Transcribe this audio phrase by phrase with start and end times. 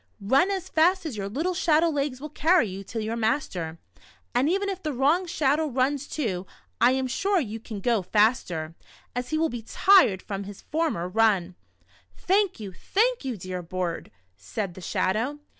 [0.19, 3.77] Run as fast as your little shadow legs will carry you to your master,
[4.33, 6.47] and even if the wrong Shadow runs too,
[6.81, 8.73] I am sure you can go faster,
[9.15, 11.53] as he will be tired from his former run."
[12.15, 12.27] The Shadow.
[12.27, 15.37] 97" Thank you, thank you, dear bird," said the Shadow.